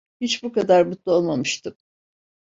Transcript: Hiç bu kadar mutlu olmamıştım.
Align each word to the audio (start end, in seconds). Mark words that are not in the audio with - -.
Hiç 0.21 0.43
bu 0.43 0.51
kadar 0.53 0.85
mutlu 0.85 1.11
olmamıştım. 1.13 1.75